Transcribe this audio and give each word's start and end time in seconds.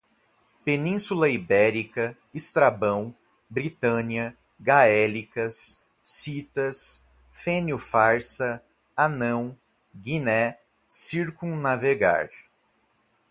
Península 0.65 1.29
Ibérica, 1.29 2.17
Estrabão, 2.33 3.15
Britânia, 3.47 4.35
gaélicas, 4.59 5.79
citas, 6.01 7.03
Fênio 7.31 7.77
Farsa, 7.77 8.63
Hanão, 8.97 9.55
Guiné, 9.95 10.57
circum-navegar 10.89 12.29